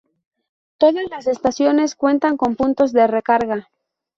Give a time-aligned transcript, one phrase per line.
[0.79, 3.69] Todas las estaciones cuentan con puntos de recarga.